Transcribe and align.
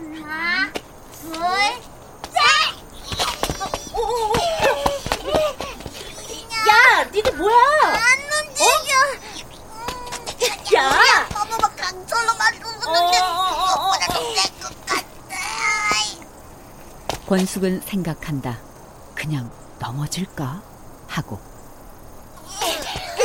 하나, 0.00 0.72
둘, 1.20 1.30
셋! 2.32 2.40
야, 6.68 7.04
니들 7.12 7.32
뭐야? 7.36 7.54
안 7.84 8.00
움직여! 8.48 8.96
어? 9.68 9.76
야! 10.74 11.28
너무 11.34 11.54
막 11.60 11.76
강철로 11.76 12.32
만들었는데 12.34 13.18
셀것 14.40 14.86
같아. 14.86 15.04
권숙은 17.28 17.82
생각한다. 17.82 18.58
그냥 19.14 19.50
넘어질까? 19.80 20.62
하고 21.08 21.38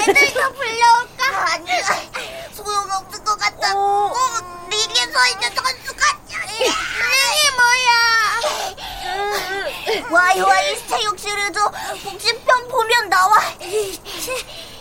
애들 0.10 0.34
더 0.34 0.52
불러올까? 0.52 1.54
아니, 1.54 1.68
소용없을 2.54 3.23
것 3.23 3.38
같아. 3.39 3.73
어, 3.78 4.14
링에 4.70 5.12
서 5.12 5.28
있는 5.30 5.55
선수 5.55 5.96
같아. 5.96 6.16
와이와이 10.11 10.87
체육 10.87 11.18
시리즈 11.19 11.59
복싱편 12.04 12.68
보면 12.68 13.09
나와. 13.09 13.36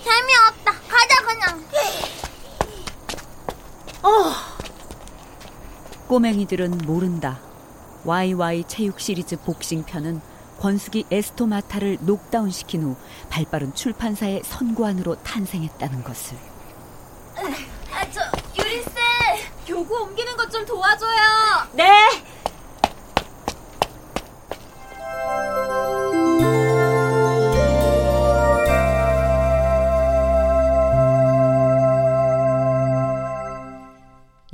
재미없다. 0.05 0.73
가자 0.88 1.23
그냥. 1.24 1.64
꼬맹이들은 6.09 6.78
모른다. 6.84 7.38
YY 8.05 8.64
체육 8.69 9.00
시리즈 9.00 9.37
복싱 9.41 9.84
편은 9.84 10.20
권숙이 10.60 11.06
에스토마타를 11.10 11.98
녹다운 12.02 12.50
시킨 12.50 12.83
후 12.83 12.97
발빠른 13.30 13.75
출판사의 13.75 14.42
선구안으로 14.45 15.16
탄생했다는 15.22 16.05
것을. 16.05 16.36
아, 17.92 18.11
저, 18.11 18.20
유리 18.62 18.83
쌤! 18.83 18.92
교구 19.66 20.02
옮기는 20.02 20.36
것 20.36 20.50
좀 20.50 20.64
도와줘요! 20.66 21.69
네! 21.72 21.84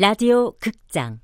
라디오 0.00 0.52
극장. 0.52 1.20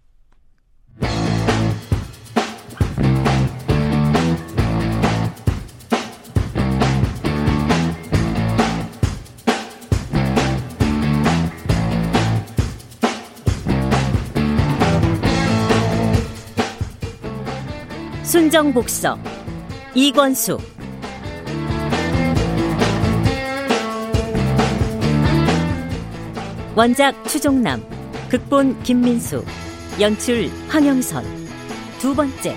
순정복서 18.25 19.19
이권수. 19.95 20.59
원작 26.75 27.27
추종남 27.27 27.96
극본 28.37 28.83
김민수 28.83 29.43
연출 29.99 30.51
황영선 30.69 31.25
두 31.99 32.15
번째 32.15 32.55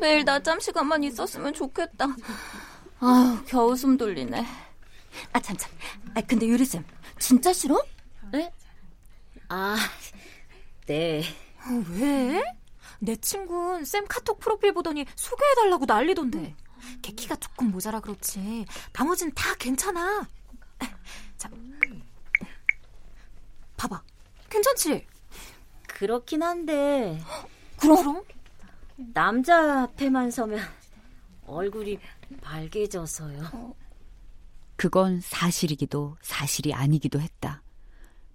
매일 0.00 0.24
낮잠 0.24 0.58
시간만 0.58 1.04
있었으면 1.04 1.52
좋겠다. 1.52 2.06
아우, 3.00 3.38
겨우 3.46 3.76
숨 3.76 3.96
돌리네. 3.96 4.46
아, 5.32 5.40
참, 5.40 5.56
참. 5.56 5.70
아, 6.14 6.20
근데 6.22 6.46
유리쌤, 6.46 6.84
진짜 7.18 7.52
싫어? 7.52 7.82
네? 8.32 8.52
아, 9.48 9.76
네. 10.86 11.22
어, 11.58 11.84
왜? 11.98 12.42
내 13.00 13.16
친구는 13.16 13.84
쌤 13.84 14.06
카톡 14.08 14.38
프로필 14.40 14.72
보더니 14.72 15.04
소개해달라고 15.14 15.84
난리던데. 15.86 16.54
걔 17.02 17.12
키가 17.12 17.36
조금 17.36 17.70
모자라 17.70 18.00
그렇지. 18.00 18.64
나머지는 18.92 19.32
다 19.34 19.54
괜찮아. 19.56 20.26
자, 21.36 21.50
봐봐. 23.76 24.02
괜찮지? 24.50 25.06
그렇긴 25.86 26.42
한데 26.42 27.20
그럼? 27.78 28.24
남자 28.96 29.82
앞에만 29.82 30.30
서면 30.30 30.60
얼굴이 31.46 31.98
밝게져서요. 32.40 33.74
그건 34.78 35.20
사실이기도 35.20 36.16
사실이 36.22 36.72
아니기도 36.72 37.20
했다. 37.20 37.62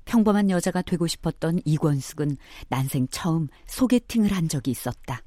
평범한 0.04 0.50
여자가 0.50 0.82
되고 0.82 1.08
싶었던 1.08 1.62
이권숙은 1.64 2.36
난생 2.68 3.08
처음 3.10 3.48
소개팅을 3.66 4.34
한 4.34 4.50
적이 4.50 4.72
있었다. 4.72 5.22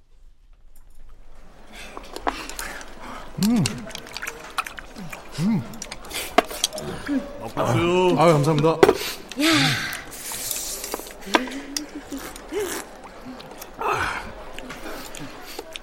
아유, 7.57 8.15
아유 8.19 8.33
감사합니다. 8.35 8.77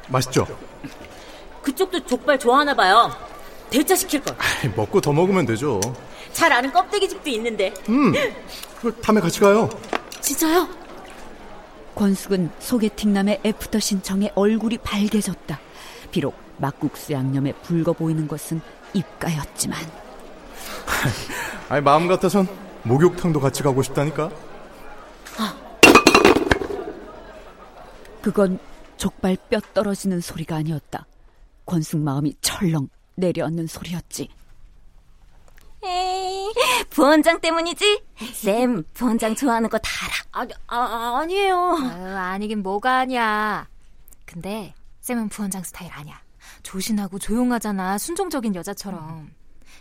맛있죠? 0.09 0.45
그쪽도 1.63 2.05
족발 2.05 2.38
좋아하나 2.38 2.75
봐요. 2.75 3.32
대짜 3.73 3.95
시킬 3.95 4.22
걸. 4.22 4.35
먹고 4.75 5.01
더 5.01 5.11
먹으면 5.11 5.47
되죠. 5.47 5.81
잘 6.31 6.53
아는 6.53 6.72
껍데기 6.72 7.09
집도 7.09 7.28
있는데. 7.31 7.73
음, 7.89 8.13
그 8.79 8.94
다음에 9.01 9.19
같이 9.19 9.39
가요. 9.39 9.67
진짜요? 10.22 10.69
권숙은 11.95 12.51
소개팅남의 12.59 13.41
애프터 13.44 13.79
신청에 13.79 14.31
얼굴이 14.35 14.78
밝게졌다. 14.78 15.59
비록 16.12 16.35
막국수 16.57 17.13
양념에 17.13 17.51
붉어 17.63 17.94
보이는 17.94 18.28
것은 18.28 18.62
입가였지만 18.94 19.79
아니 21.69 21.81
마음 21.83 22.07
같아선 22.07 22.47
목욕탕도 22.83 23.39
같이 23.39 23.63
가고 23.63 23.81
싶다니까. 23.81 24.29
그건 28.22 28.59
족발 28.97 29.35
뼈 29.50 29.59
떨어지는 29.73 30.22
소리가 30.22 30.57
아니었다. 30.57 31.07
권숙 31.66 32.00
마음이 32.00 32.35
철렁 32.39 32.88
내려앉는 33.16 33.68
소리였지. 33.68 34.29
에이, 35.85 36.53
부원장 36.90 37.41
때문이지? 37.41 38.03
쌤, 38.34 38.84
부원장 38.94 39.35
좋아하는 39.35 39.69
거 39.69 39.78
다 39.79 39.90
알아. 40.31 40.47
아, 40.68 40.78
아, 40.78 41.19
아니에요. 41.19 41.78
아유, 41.91 42.16
아니긴 42.16 42.63
뭐가 42.63 43.00
아니야. 43.00 43.68
근데 44.25 44.74
쌤은 45.01 45.28
부원장 45.29 45.62
스타일 45.63 45.91
아니야. 45.91 46.22
조신하고 46.63 47.19
조용하잖아. 47.19 47.97
순종적인 47.97 48.56
여자처럼. 48.56 49.34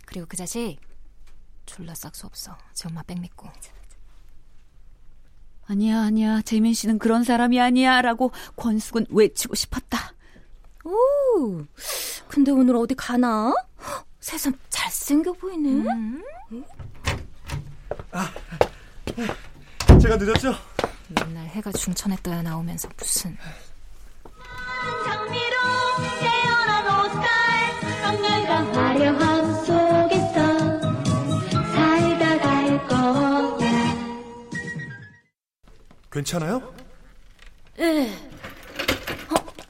그리고 0.05 0.27
그 0.29 0.37
자식 0.37 0.79
졸라 1.67 1.95
싹수 1.95 2.27
없어. 2.27 2.57
지 2.75 2.89
엄마 2.89 3.03
백 3.05 3.21
믿고. 3.21 3.49
아니야, 5.67 6.01
아니야. 6.03 6.43
재민 6.43 6.75
씨는 6.75 6.99
그런 6.99 7.23
사람이 7.23 7.61
아니야. 7.61 8.03
라고 8.03 8.33
권숙은 8.57 9.07
외치고 9.11 9.55
싶었다. 9.55 10.13
오, 10.85 11.65
근데 12.29 12.51
오늘 12.51 12.77
어디 12.77 12.95
가나? 12.95 13.53
헉, 13.81 14.07
새삼 14.21 14.53
잘생겨 14.69 15.33
보이네. 15.35 15.85
제가 20.01 20.17
늦었죠? 20.17 20.55
맨날 21.15 21.47
해가 21.47 21.71
중천에 21.73 22.17
떠야 22.23 22.43
나오면서 22.43 22.89
무슨. 22.97 23.37
장미로 25.05 25.57
깨어난 26.21 27.07
옷갈 27.07 27.81
강렬과 28.03 28.73
화려함 28.73 29.55
속에서 29.65 30.81
살다 31.73 32.39
갈 32.39 32.89
거야 32.89 33.95
괜찮아요? 36.11 36.75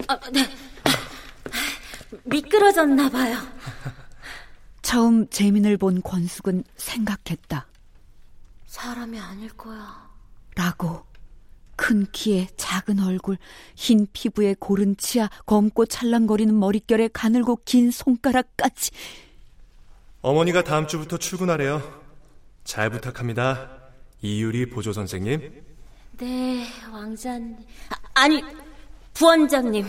아, 0.08 0.19
네. 0.31 0.49
미끄러졌나 2.32 3.08
봐요. 3.11 3.37
처음 4.82 5.29
재민을 5.29 5.76
본 5.76 6.02
권숙은 6.02 6.64
생각했다. 6.76 7.67
사람이 8.67 9.19
아닐 9.20 9.49
거야. 9.50 10.11
라고. 10.56 11.05
큰 11.75 12.06
키에 12.12 12.49
작은 12.56 13.00
얼굴, 13.00 13.38
흰 13.75 14.06
피부에 14.12 14.55
고른 14.58 14.96
치아, 14.96 15.29
검고 15.46 15.87
찰랑거리는 15.87 16.56
머릿결에 16.56 17.08
가늘고 17.08 17.61
긴 17.64 17.90
손가락까지. 17.90 18.90
어머니가 20.20 20.62
다음 20.62 20.87
주부터 20.87 21.17
출근하래요. 21.17 22.02
잘 22.62 22.90
부탁합니다. 22.90 23.81
이유리 24.20 24.70
보조 24.70 24.93
선생님. 24.93 25.64
네, 26.19 26.69
왕자님. 26.93 27.56
아, 27.88 27.94
아니, 28.14 28.43
부원장님. 29.14 29.87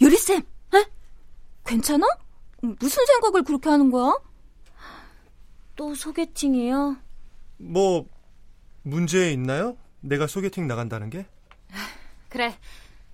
유리쌤, 0.00 0.36
에? 0.38 0.55
괜찮아? 1.66 2.06
무슨 2.62 3.04
생각을 3.06 3.42
그렇게 3.42 3.68
하는 3.68 3.90
거야? 3.90 4.16
또 5.74 5.94
소개팅이요? 5.94 6.96
뭐 7.58 8.06
문제 8.82 9.32
있나요? 9.32 9.76
내가 10.00 10.26
소개팅 10.26 10.66
나간다는 10.66 11.10
게? 11.10 11.26
그래. 12.28 12.58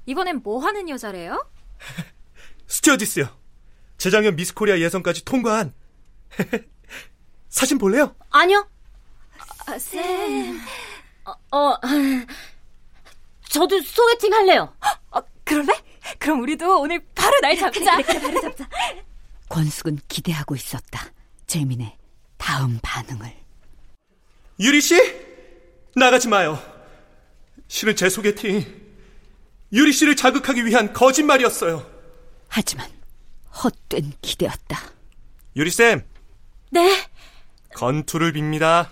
이번엔 0.07 0.43
뭐 0.43 0.63
하는 0.65 0.89
여자래요? 0.89 1.45
스튜어디스요. 2.67 3.29
재작년 3.99 4.37
미스코리아 4.37 4.79
예선까지 4.79 5.25
통과한. 5.25 5.75
사진 7.49 7.79
볼래요? 7.79 8.15
아니요. 8.31 8.67
아, 9.67 9.79
쌤. 9.79 10.59
어, 11.25 11.57
어, 11.57 11.75
저도 13.49 13.81
소개팅 13.83 14.33
할래요. 14.33 14.75
어, 15.11 15.21
그럴래? 15.45 15.73
그럼 16.19 16.41
우리도 16.43 16.81
오늘 16.81 17.01
바로 17.15 17.39
날 17.41 17.57
잡자. 17.57 17.97
그래, 18.03 18.21
바로 18.21 18.41
잡자. 18.41 18.69
권숙은 19.49 19.99
기대하고 20.09 20.55
있었다. 20.57 21.07
재민의 21.47 21.97
다음 22.37 22.79
반응을. 22.83 23.35
유리 24.61 24.81
씨 24.81 24.97
나가지 25.95 26.29
마요. 26.29 26.59
실은 27.69 27.95
제 27.97 28.09
소개팅 28.09 28.65
유리 29.73 29.93
씨를 29.93 30.17
자극하기 30.17 30.65
위한 30.67 30.93
거짓말이었어요. 30.93 31.87
하지만 32.49 32.91
헛된 33.63 34.13
기대였다. 34.21 34.79
유리 35.57 35.71
쌤 35.71 36.05
네. 36.71 37.07
건투를 37.75 38.33
빕니다. 38.33 38.89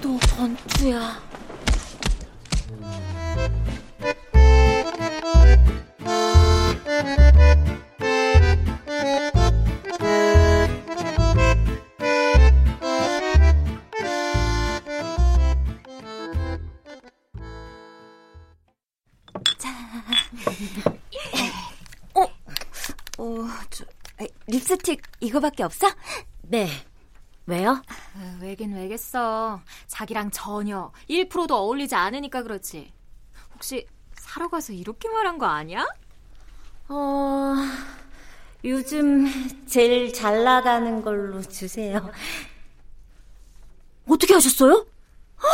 또 0.00 0.18
번투야. 0.18 1.33
이거밖에 25.34 25.64
없어? 25.64 25.88
네. 26.42 26.68
왜요? 27.46 27.82
아, 28.16 28.38
왜긴 28.40 28.74
왜겠어. 28.74 29.60
자기랑 29.88 30.30
전혀 30.30 30.92
1%도 31.10 31.56
어울리지 31.56 31.94
않으니까 31.96 32.42
그렇지. 32.44 32.92
혹시 33.52 33.86
사러 34.16 34.48
가서 34.48 34.72
이렇게 34.72 35.08
말한 35.08 35.38
거 35.38 35.46
아니야? 35.46 35.86
어, 36.88 37.54
요즘 38.64 39.26
제일 39.66 40.12
잘 40.12 40.44
나가는 40.44 41.02
걸로 41.02 41.42
주세요. 41.42 42.10
어떻게 44.08 44.34
하셨어요? 44.34 44.86
아, 45.38 45.46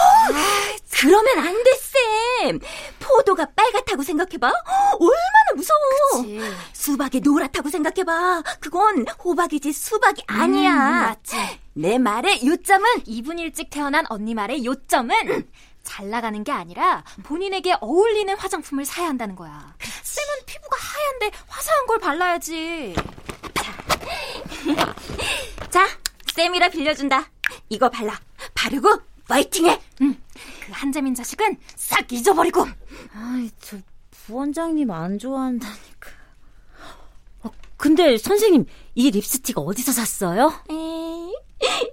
그러면 0.92 1.38
안 1.38 1.64
돼, 1.64 1.70
쌤. 1.76 1.89
포도가 2.98 3.46
빨갛다고 3.56 4.02
생각해봐. 4.02 4.46
얼마나 4.98 5.54
무서워. 5.54 6.22
그치. 6.22 6.40
수박이 6.72 7.20
노랗다고 7.20 7.68
생각해봐. 7.70 8.42
그건 8.60 9.06
호박이지 9.24 9.72
수박이 9.72 10.22
아니야. 10.26 10.72
음, 10.72 11.02
맞지. 11.02 11.36
내 11.74 11.98
말의 11.98 12.46
요점은 12.46 13.04
2분 13.04 13.38
일찍 13.38 13.70
태어난 13.70 14.04
언니 14.08 14.34
말의 14.34 14.64
요점은 14.64 15.48
잘 15.82 16.10
나가는 16.10 16.44
게 16.44 16.52
아니라 16.52 17.04
본인에게 17.24 17.76
어울리는 17.80 18.36
화장품을 18.36 18.84
사야 18.84 19.08
한다는 19.08 19.34
거야. 19.34 19.74
쌤은 20.02 20.28
피부가 20.46 20.76
하얀데 20.78 21.30
화사한 21.48 21.86
걸 21.86 21.98
발라야지. 21.98 22.94
자, 25.70 25.86
쌤이라 26.34 26.68
빌려준다. 26.68 27.30
이거 27.68 27.88
발라. 27.88 28.18
바르고 28.54 29.00
파이팅해. 29.30 29.80
그 29.96 30.72
한재민 30.72 31.14
자식은 31.14 31.56
싹 31.76 32.12
잊어버리고. 32.12 32.66
아이, 33.14 33.48
저 33.60 33.78
부원장님 34.10 34.90
안 34.90 35.18
좋아한다니까. 35.18 36.10
어, 37.44 37.50
근데 37.76 38.18
선생님, 38.18 38.66
이 38.96 39.10
립스틱 39.10 39.56
어디서 39.56 39.92
샀어요? 39.92 40.52
에이, 40.68 41.32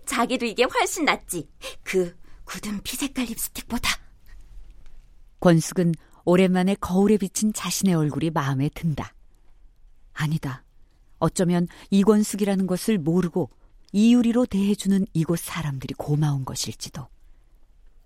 자기도 0.06 0.46
이게 0.48 0.64
훨씬 0.64 1.06
낫지. 1.06 1.48
그 1.84 2.18
굳은 2.46 2.82
피색깔 2.82 3.26
립스틱보다. 3.26 3.88
권숙은 5.40 5.94
오랜만에 6.26 6.76
거울에 6.76 7.18
비친 7.18 7.54
자신의 7.54 7.94
얼굴이 7.94 8.32
마음에 8.32 8.70
든다. 8.70 9.14
아니다. 10.14 10.64
어쩌면 11.20 11.68
이권숙이라는 11.92 12.66
것을 12.66 12.98
모르고 12.98 13.52
이유리로 13.92 14.48
대해주는 14.48 15.06
이곳 15.14 15.40
사람들이 15.40 15.94
고마운 15.94 16.44
것일지도. 16.44 17.08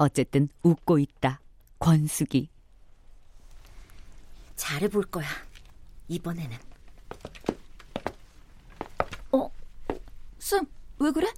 어쨌든 0.01 0.49
웃고 0.63 0.97
있다. 0.97 1.39
권숙이. 1.79 2.49
잘해볼 4.55 5.03
거야. 5.05 5.27
이번에는. 6.07 6.57
쌤, 10.39 10.65
왜 10.97 11.11
그래? 11.11 11.31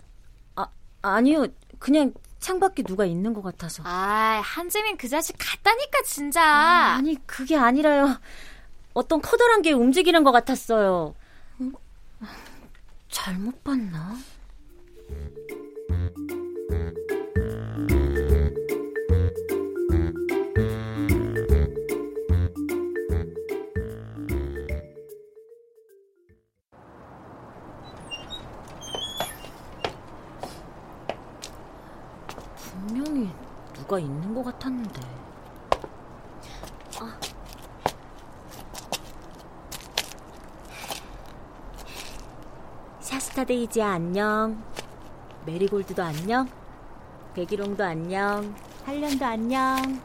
아, 0.56 0.66
아니요. 1.02 1.46
그냥 1.78 2.14
창밖에 2.40 2.84
누가 2.84 3.06
있는 3.06 3.34
것 3.34 3.42
같아서. 3.42 3.84
아, 3.86 4.42
한재민 4.44 4.96
그 4.96 5.10
자식 5.10 5.36
같다니까 5.38 6.02
진짜. 6.06 6.42
아니, 6.42 7.16
그게 7.28 7.58
아니라요. 7.58 8.18
어떤 8.94 9.22
커다란 9.22 9.62
게 9.62 9.74
움직이는 9.74 10.24
것 10.24 10.32
같았어요. 10.32 11.16
잘못 13.10 13.64
봤나? 13.64 14.18
누가 33.94 34.00
있는 34.00 34.34
것 34.34 34.44
같았는데. 34.44 35.02
샤스타데이지야 43.02 43.92
안녕. 43.92 44.64
메리골드도 45.46 46.02
안녕. 46.02 46.50
백일홍도 47.36 47.84
안녕. 47.84 48.56
한련도 48.84 49.26
안녕. 49.26 50.02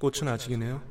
꽃은 0.00 0.26
아직이네요. 0.26 0.82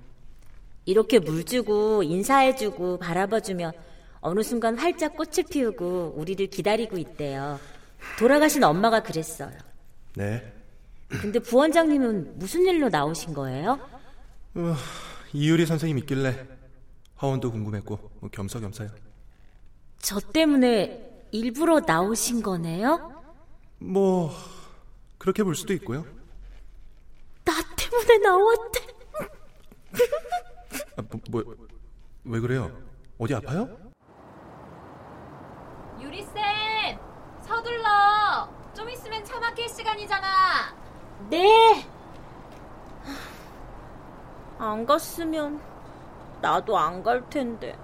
이렇게 0.86 1.20
물 1.20 1.44
주고 1.44 2.04
인사해주고 2.04 3.00
바라봐주면 3.00 3.74
어느 4.22 4.42
순간 4.44 4.78
활짝 4.78 5.18
꽃을 5.18 5.44
피우고 5.50 6.14
우리를 6.16 6.48
기다리고 6.48 6.98
있대요. 6.98 7.60
돌아가신 8.18 8.64
엄마가 8.64 9.04
그랬어요. 9.04 9.52
네. 10.16 10.54
근데 11.10 11.40
부원장님은 11.40 12.38
무슨 12.38 12.62
일로 12.66 12.90
나오신 12.90 13.34
거예요? 13.34 13.80
이유리 15.34 15.66
선생님 15.66 15.98
있길래 16.00 16.48
하원도 17.16 17.52
궁금했고 17.52 17.98
뭐 18.20 18.30
겸사겸사요. 18.30 18.90
저 20.00 20.20
때문에 20.20 21.28
일부러 21.32 21.80
나오신 21.80 22.42
거네요? 22.42 23.24
뭐 23.80 24.32
그렇게 25.18 25.44
볼 25.44 25.56
수도 25.56 25.74
있고요. 25.74 26.06
나 27.46 27.54
때문에 27.76 28.18
나왔대. 28.20 28.80
아, 30.98 31.02
뭐, 31.30 31.44
뭐, 31.44 31.56
왜 32.26 32.40
그래요? 32.40 32.72
어디 33.18 33.34
아파요? 33.34 33.78
유리쌤, 36.00 36.34
서둘러. 37.60 38.48
좀 38.74 38.90
있으면 38.90 39.24
차 39.26 39.38
막힐 39.38 39.68
시간이잖아. 39.68 40.74
네. 41.30 41.86
안 44.58 44.86
갔으면 44.86 45.62
나도 46.42 46.78
안 46.78 47.04
갈 47.04 47.28
텐데. 47.30 47.78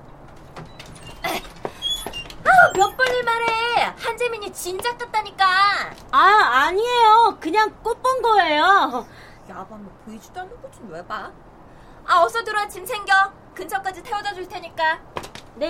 몇 2.78 2.96
번을 2.98 3.24
말해. 3.24 3.94
한재민이 3.98 4.54
진작 4.54 4.98
같다니까. 4.98 5.46
아, 6.12 6.20
아니에요. 6.68 7.38
그냥 7.42 7.70
꽃 7.84 8.02
본 8.02 8.22
거예요. 8.22 9.06
야밤에 9.50 9.84
보이지도 10.06 10.40
않는 10.42 10.62
것좀왜 10.62 11.06
봐? 11.06 11.32
아, 12.08 12.22
어서 12.22 12.44
들어와 12.44 12.68
짐 12.68 12.86
챙겨. 12.86 13.14
근처까지 13.54 14.02
태워다 14.04 14.34
줄 14.34 14.48
테니까. 14.48 15.00
네. 15.56 15.70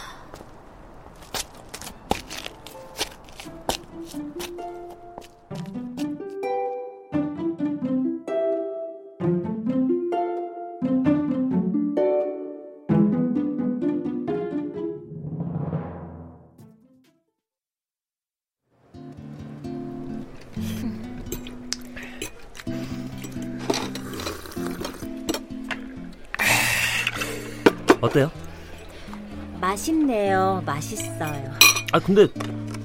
맛있네요. 30.01 30.63
맛있어요. 30.65 31.51
아 31.91 31.99
근데 31.99 32.27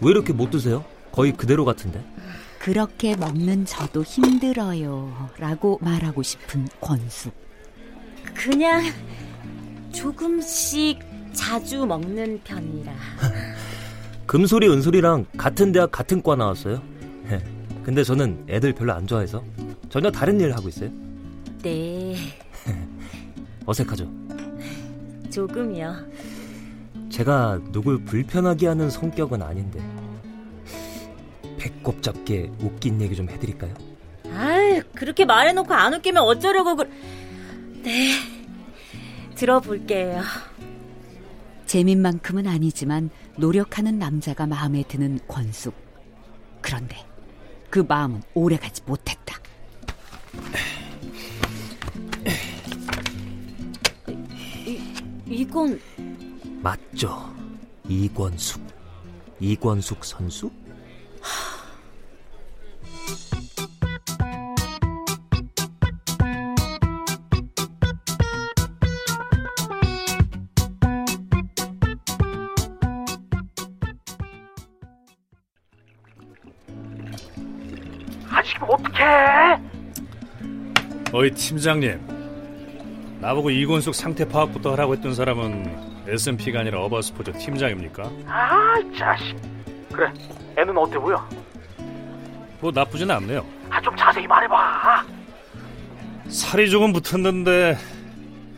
왜 0.01 0.11
이렇게 0.11 0.33
못 0.33 0.51
드세요? 0.51 0.85
거의 1.13 1.33
그대로 1.33 1.65
같은데. 1.65 2.05
그렇게 2.59 3.17
먹는 3.17 3.65
저도 3.65 4.03
힘들어요. 4.03 5.31
라고 5.39 5.79
말하고 5.81 6.23
싶은 6.23 6.67
권숙. 6.81 7.33
그냥 8.35 8.83
조금씩 9.93 10.99
자주 11.33 11.87
먹는 11.87 12.41
편이라. 12.45 12.93
금소리 14.27 14.69
은소리랑 14.69 15.27
같은 15.37 15.73
대학 15.73 15.91
같은 15.93 16.23
과 16.23 16.35
나왔어요. 16.35 16.83
근데 17.85 18.03
저는 18.03 18.47
애들 18.49 18.73
별로 18.73 18.93
안 18.93 19.07
좋아해서 19.07 19.45
전혀 19.89 20.11
다른 20.11 20.41
일 20.41 20.53
하고 20.53 20.69
있어요. 20.69 20.91
네, 21.63 22.17
어색하죠? 23.65 24.11
조금이요. 25.31 25.95
제가 27.11 27.61
누굴 27.73 28.05
불편하게 28.05 28.67
하는 28.67 28.91
성격은 28.91 29.43
아닌데 29.43 29.81
배꼽 31.59 32.03
잡게 32.03 32.51
웃긴 32.61 33.01
얘기 33.01 33.17
좀 33.17 33.29
해드릴까요? 33.29 33.75
아유, 34.33 34.83
그렇게 34.95 35.25
말해놓고 35.25 35.73
안 35.73 35.95
웃기면 35.95 36.23
어쩌려고 36.23 36.77
그... 36.77 36.85
네, 37.83 38.11
들어볼게요. 39.35 40.23
재민만큼은 41.67 42.47
아니지만 42.47 43.11
노력하는 43.37 43.99
남자가 43.99 44.47
마음에 44.47 44.83
드는 44.87 45.19
권숙. 45.27 45.75
그런데 46.61 46.97
그 47.71 47.81
마음은 47.87 48.23
오래가지 48.35 48.83
못했다. 48.87 49.37
이건 55.27 55.81
맞죠. 56.67 57.33
이권숙. 57.89 58.61
이권숙 59.39 60.05
선수? 60.05 60.51
어이 81.13 81.31
팀장님 81.31 82.01
나보고 83.21 83.51
이건숙 83.51 83.95
상태 83.95 84.29
파악부터 84.29 84.73
하라고 84.73 84.95
했던 84.95 85.15
사람은 85.15 85.86
S&P가 86.09 86.61
아니라 86.61 86.81
어바스포츠 86.85 87.33
팀장입니까? 87.33 88.05
아, 88.27 88.75
자식. 88.97 89.37
그래, 89.93 90.13
애는 90.57 90.77
어때 90.77 90.99
보여? 90.99 91.27
뭐 92.61 92.71
나쁘진 92.75 93.11
않네요 93.11 93.45
아, 93.71 93.81
좀 93.81 93.95
자세히 93.97 94.27
말해봐. 94.27 95.05
살이 96.29 96.71
조금 96.71 96.93
붙었는데 96.93 97.77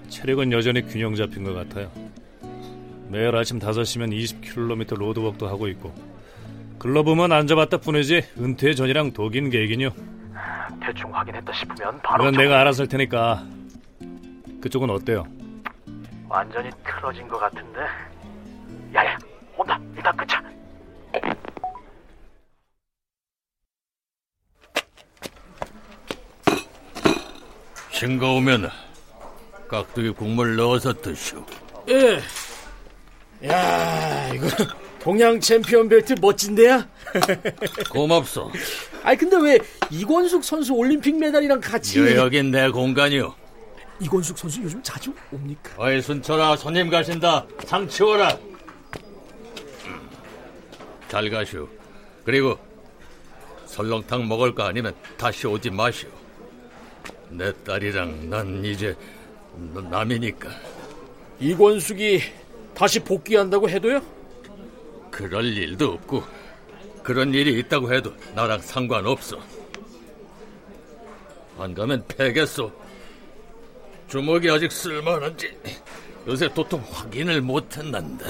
체력은 0.08 0.52
여전히 0.52 0.82
균형 0.86 1.14
잡힌 1.14 1.44
것 1.44 1.52
같아요 1.52 1.90
매일 3.08 3.34
아침 3.36 3.58
5시면 3.58 4.10
20km 4.12 4.96
로드워크도 4.96 5.48
하고 5.48 5.68
있고 5.68 5.92
글러브만 6.78 7.30
앉아봤다 7.32 7.78
뿐이지 7.78 8.22
은퇴 8.38 8.74
전이랑 8.74 9.12
독인 9.12 9.50
계획이요 9.50 9.90
대충 10.80 11.14
확인했다 11.14 11.52
싶으면 11.52 12.00
바로 12.02 12.30
좀- 12.30 12.40
내가 12.40 12.60
알아서 12.60 12.84
할 12.84 12.88
테니까 12.88 13.44
그쪽은 14.62 14.88
어때요? 14.88 15.24
완전히 16.28 16.70
틀어진 16.85 17.26
것 17.26 17.38
같은데. 17.38 17.80
야야, 18.94 19.18
온다. 19.56 19.80
일단 19.97 20.16
끊자. 20.16 20.42
싱거우면 27.90 28.70
깍두기 29.68 30.11
국물 30.11 30.56
넣어서 30.56 30.92
드시오. 30.92 31.44
예. 31.88 32.20
야, 33.47 34.28
이거 34.35 34.47
동양 35.00 35.40
챔피언 35.40 35.88
벨트 35.88 36.14
멋진데야? 36.20 36.87
고맙소. 37.90 38.52
아니 39.02 39.16
근데 39.16 39.37
왜 39.37 39.58
이권숙 39.90 40.44
선수 40.44 40.75
올림픽 40.75 41.18
메달이랑 41.18 41.61
같이 41.61 41.99
여긴 42.16 42.50
내 42.50 42.68
공간이오. 42.70 43.35
이권숙 44.00 44.38
선수 44.38 44.62
요즘 44.62 44.82
자주 44.82 45.12
옵니까? 45.32 45.72
어이 45.76 46.00
순철아 46.00 46.56
손님 46.56 46.88
가신다. 46.88 47.44
상 47.64 47.88
치워라. 47.88 48.32
음, 49.86 50.08
잘 51.08 51.28
가시오. 51.30 51.68
그리고 52.24 52.58
설렁탕 53.66 54.28
먹을 54.28 54.54
거 54.54 54.64
아니면 54.64 54.94
다시 55.16 55.46
오지 55.46 55.70
마시오. 55.70 56.08
내 57.30 57.52
딸이랑 57.64 58.30
난 58.30 58.64
이제 58.64 58.96
남이니까. 59.56 60.48
이권숙이 61.40 62.20
다시 62.74 63.00
복귀한다고 63.00 63.68
해도요? 63.68 64.00
그럴 65.10 65.44
일도 65.44 65.92
없고 65.92 66.22
그런 67.02 67.32
일이 67.34 67.58
있다고 67.58 67.92
해도 67.92 68.14
나랑 68.34 68.60
상관없어. 68.60 69.38
안 71.58 71.74
가면 71.74 72.04
패겠소. 72.06 72.70
주먹이 74.08 74.50
아직 74.50 74.72
쓸만한지 74.72 75.56
요새 76.26 76.48
도통 76.52 76.84
확인을 76.90 77.40
못했는데. 77.40 78.24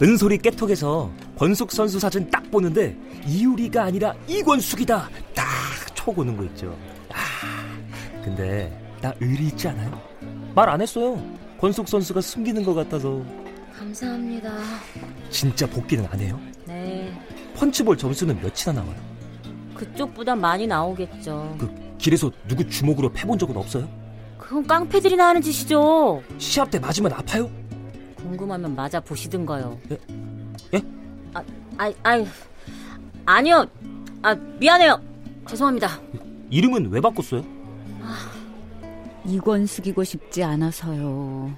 은소리 0.00 0.38
깨톡에서 0.38 1.10
권숙 1.36 1.72
선수 1.72 1.98
사진 1.98 2.28
딱 2.30 2.48
보는데 2.50 2.96
이유리가 3.26 3.84
아니라 3.84 4.14
이권숙이다 4.28 5.08
딱 5.34 5.46
촉오는 5.94 6.36
거 6.36 6.44
있죠. 6.44 6.76
아, 7.10 8.22
근데 8.24 8.72
나 9.00 9.12
의리 9.20 9.46
있지 9.48 9.68
않아요? 9.68 10.00
말 10.54 10.68
안 10.68 10.80
했어요. 10.80 11.20
권숙 11.60 11.88
선수가 11.88 12.20
숨기는 12.20 12.62
것 12.64 12.74
같아서 12.74 13.20
감사합니다. 13.76 14.52
진짜 15.30 15.66
복귀는 15.66 16.06
안 16.10 16.20
해요? 16.20 16.38
네, 16.66 17.12
펀치볼 17.56 17.96
점수는 17.98 18.36
몇이나 18.36 18.80
나와요? 18.80 18.96
그쪽보다 19.74 20.34
많이 20.36 20.66
나오겠죠. 20.66 21.56
그 21.58 21.68
길에서 21.98 22.30
누구 22.46 22.68
주먹으로 22.68 23.12
패본 23.12 23.38
적은 23.38 23.56
없어요? 23.56 23.88
그건 24.38 24.66
깡패들이나 24.66 25.28
하는 25.28 25.42
짓이죠. 25.42 26.22
시합 26.38 26.70
때 26.70 26.78
맞으면 26.78 27.12
아파요? 27.12 27.50
궁금하면 28.22 28.74
맞아 28.74 29.00
보시든가요. 29.00 29.78
예? 29.90 29.98
예? 30.74 30.82
아, 31.34 31.42
아, 31.78 31.92
아, 32.02 32.24
아니요. 33.26 33.66
아, 34.22 34.34
미안해요. 34.34 35.00
죄송합니다. 35.48 36.00
이름은 36.50 36.90
왜 36.90 37.00
바꿨어요? 37.00 37.44
이권숙이고 39.24 40.02
싶지 40.04 40.42
않아서요. 40.42 41.52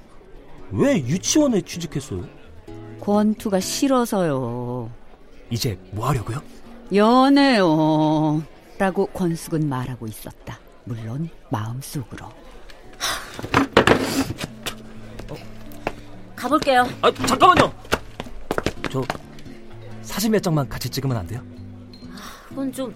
왜 0.73 0.97
유치원에 0.99 1.61
취직했어요? 1.63 2.25
권투가 3.01 3.61
싫어서요. 3.61 4.91
이제 5.51 5.79
뭐 5.93 6.09
하려고요? 6.09 6.43
연애요. 6.93 8.43
라고 8.79 9.07
권숙은 9.07 9.69
말하고 9.69 10.07
있었다. 10.07 10.59
물론 10.85 11.29
마음속으로. 11.51 12.27
가볼게요. 16.41 16.87
아 17.03 17.13
잠깐만요. 17.13 17.73
저 18.91 19.05
사진 20.01 20.33
몇 20.33 20.43
장만 20.43 20.67
같이 20.69 20.89
찍으면 20.89 21.17
안 21.19 21.27
돼요? 21.27 21.43
그건 22.49 22.73
좀 22.73 22.95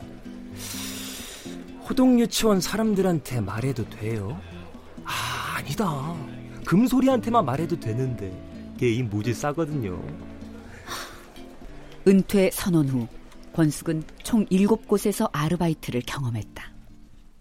호동 1.87 2.19
유치원 2.19 2.61
사람들한테 2.61 3.43
말해도 3.43 3.89
돼요? 3.91 4.41
아 5.05 5.57
아니다. 5.59 6.15
금소리한테만 6.65 7.45
말해도 7.45 7.79
되는데 7.79 8.33
게임 8.81 9.11
무지 9.11 9.35
싸거든요. 9.35 10.03
은퇴 12.09 12.51
선언 12.51 12.89
후 12.89 13.07
권숙은 13.55 14.05
총 14.23 14.47
7곳에서 14.47 15.29
아르바이트를 15.33 16.03
경험했다. 16.07 16.65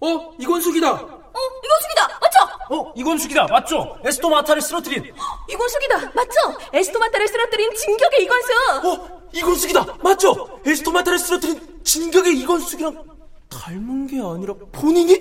어? 0.01 0.33
이권숙이다. 0.37 0.91
어, 0.91 1.39
이건숙이다! 1.63 2.19
맞죠? 2.21 2.75
어? 2.75 2.93
이권숙이다. 2.95 3.47
맞죠? 3.47 3.97
에스토마타를 4.05 4.61
쓰러뜨린. 4.61 5.13
이건숙이다! 5.49 6.11
맞죠? 6.13 6.39
에스토마타를 6.73 7.27
쓰러뜨린 7.27 7.75
진격의 7.75 8.23
이건숙! 8.23 8.51
어? 8.85 9.23
이권숙이다. 9.33 9.97
맞죠? 10.03 10.61
에스토마타를 10.65 11.19
쓰러뜨린 11.19 11.83
진격의 11.83 12.39
이권숙이랑 12.39 13.05
닮은 13.49 14.07
게 14.07 14.21
아니라 14.21 14.53
본인이? 14.71 15.19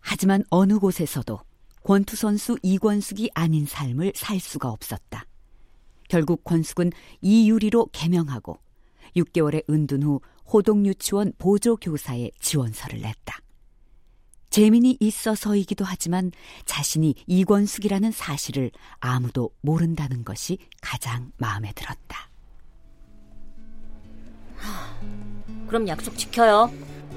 하지만 0.00 0.44
어느 0.50 0.78
곳에서도 0.78 1.40
권투 1.84 2.16
선수 2.16 2.58
이권숙이 2.62 3.30
아닌 3.34 3.64
삶을 3.66 4.12
살 4.14 4.38
수가 4.40 4.68
없었다. 4.68 5.24
결국 6.08 6.44
권숙은 6.44 6.92
이유리로 7.20 7.86
개명하고 7.92 8.58
6개월의 9.16 9.68
은둔 9.70 10.02
후 10.02 10.20
호동 10.52 10.84
유치원 10.86 11.32
보조 11.38 11.76
교사의 11.76 12.32
지원서를 12.40 13.00
냈다. 13.00 13.38
재민이 14.50 14.96
있어서이기도 14.98 15.84
하지만 15.84 16.32
자신이 16.64 17.14
이권숙이라는 17.26 18.10
사실을 18.10 18.72
아무도 18.98 19.50
모른다는 19.60 20.24
것이 20.24 20.58
가장 20.82 21.30
마음에 21.38 21.72
들었다. 21.74 22.28
그럼 25.68 25.86
약속 25.86 26.18
지켜요. 26.18 26.70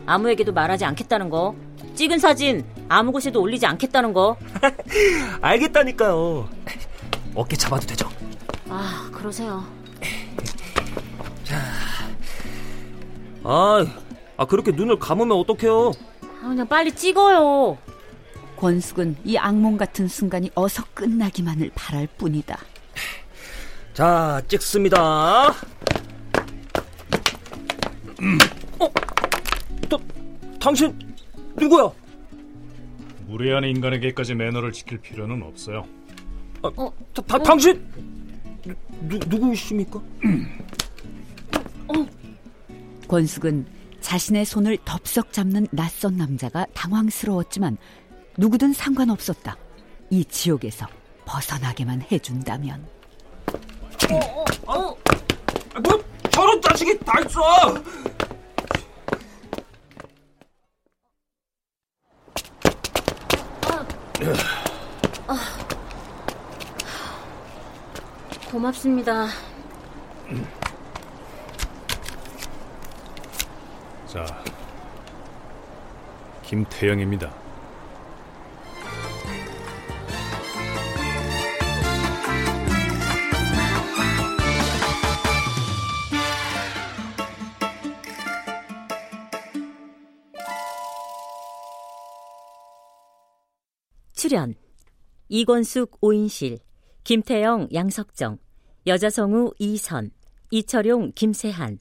아무에게도 0.05 0.53
말하지 0.53 0.85
않겠다는 0.85 1.29
거. 1.29 1.55
찍은 1.95 2.19
사진 2.19 2.63
아무 2.87 3.11
곳에도 3.11 3.41
올리지 3.41 3.65
않겠다는 3.65 4.13
거. 4.13 4.37
알겠다니까요. 5.41 6.47
어깨 7.33 7.55
잡아도 7.55 7.87
되죠? 7.87 8.09
아, 8.69 9.09
그러세요. 9.11 9.65
아, 13.43 13.85
아 14.37 14.45
그렇게 14.45 14.71
눈을 14.71 14.99
감으면 14.99 15.37
어떡해요? 15.37 15.91
아, 16.43 16.47
그냥 16.49 16.67
빨리 16.67 16.91
찍어요. 16.91 17.77
권숙은 18.57 19.15
이 19.23 19.37
악몽 19.37 19.77
같은 19.77 20.09
순간이 20.09 20.51
어서 20.55 20.83
끝나기만을 20.93 21.71
바랄 21.73 22.05
뿐이다. 22.17 22.59
자, 23.93 24.41
찍습니다. 24.49 25.47
어? 25.49 25.53
다, 29.89 29.97
당신 30.59 30.99
누구야? 31.55 31.89
무례한 33.27 33.63
인간에게까지 33.63 34.35
매너를 34.35 34.73
지킬 34.73 34.97
필요는 34.97 35.43
없어요. 35.43 35.85
아, 36.61 36.69
어? 36.75 36.91
다, 37.13 37.21
다, 37.21 37.37
당신 37.39 37.81
누, 39.07 39.17
누구이십니까? 39.27 40.01
권숙은 43.07 43.65
자신의 44.03 44.45
손을 44.45 44.77
덥석 44.85 45.33
잡는 45.33 45.65
낯선 45.71 46.17
남자가 46.17 46.67
당황스러웠지만 46.73 47.77
누구든 48.37 48.73
상관없었다. 48.73 49.57
이 50.09 50.23
지옥에서 50.25 50.85
벗어나게만 51.25 52.03
해준다면. 52.11 52.85
어, 54.11 54.43
어, 54.67 54.89
어. 54.89 54.97
뭐 55.81 56.03
저런 56.29 56.61
자식이 56.61 56.99
다 56.99 57.19
있어! 57.21 57.41
아, 65.27 65.37
고맙습니다. 68.51 69.27
자, 74.13 74.27
김태영입니다. 76.43 77.33
출연 94.13 94.53
이권숙 95.27 95.97
오인실, 96.01 96.59
김태영 97.03 97.69
양석정, 97.73 98.37
여자성우 98.85 99.53
이선, 99.57 100.11
이철용 100.51 101.13
김세한, 101.15 101.79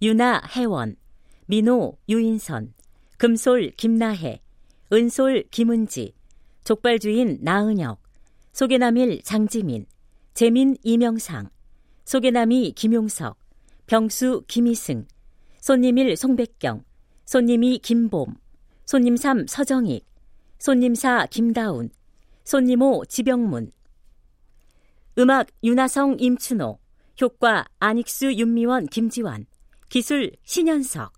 유나 0.00 0.42
혜원, 0.54 0.94
민호 1.46 1.96
유인선, 2.08 2.74
금솔 3.18 3.70
김나혜, 3.76 4.40
은솔 4.92 5.44
김은지, 5.50 6.12
족발주인 6.64 7.38
나은혁, 7.40 8.02
소개남일 8.52 9.22
장지민, 9.22 9.86
재민 10.34 10.76
이명상, 10.82 11.48
소개남이 12.04 12.72
김용석, 12.72 13.38
병수 13.86 14.42
김희승, 14.48 15.06
손님일 15.60 16.16
송백경, 16.16 16.84
손님이 17.24 17.78
김봄, 17.78 18.34
손님 18.84 19.16
3 19.16 19.46
서정익, 19.46 20.04
손님 20.58 20.94
4 20.94 21.26
김다운, 21.26 21.90
손님 22.44 22.82
5 22.82 23.04
지병문. 23.06 23.70
음악 25.18 25.46
윤하성 25.62 26.16
임춘호, 26.18 26.78
효과 27.20 27.66
안익수 27.78 28.34
윤미원 28.34 28.86
김지환, 28.86 29.46
기술 29.88 30.32
신현석. 30.42 31.15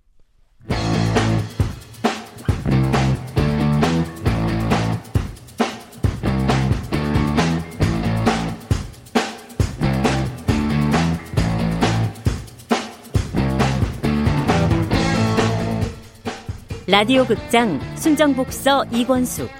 라디오 16.90 17.26
극장 17.26 17.78
순정복서 17.96 18.86
이권숙 18.92 19.50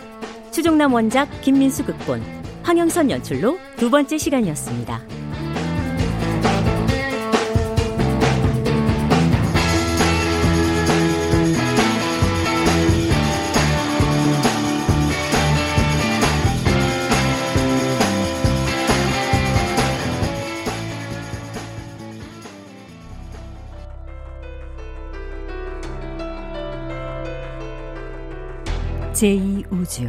추종남 0.50 0.94
원작 0.94 1.28
김민수 1.42 1.84
극본 1.84 2.22
황영선 2.62 3.10
연출로 3.10 3.58
두 3.76 3.90
번째 3.90 4.16
시간이었습니다. 4.16 5.17
제2우주 29.18 30.08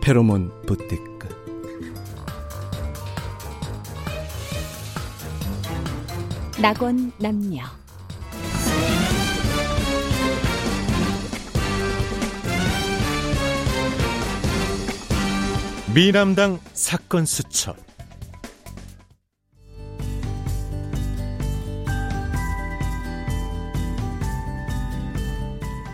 페로몬 0.00 0.50
부티크 0.66 1.28
낙원 6.62 7.12
남녀. 7.18 7.62
미남당 15.94 16.58
사건 16.82 17.24
수첩 17.24 17.76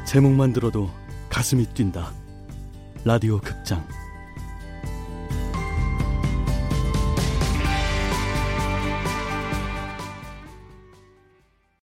제목만 0.06 0.54
들어도 0.54 0.88
가슴이 1.28 1.66
뛴다. 1.74 2.10
라디오 3.04 3.38
극장 3.38 3.86